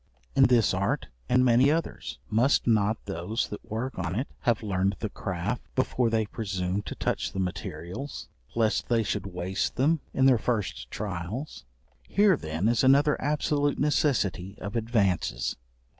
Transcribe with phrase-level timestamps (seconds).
[0.35, 4.95] In this art, and many others, must not those that work on it have learned
[4.97, 10.25] the craft before they presume to touch the materials, lest they should waste them in
[10.25, 11.65] their first trials?
[12.07, 15.55] Here then is another absolute necessity of advances.